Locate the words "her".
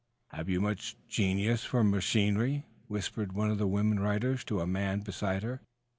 5.43-5.61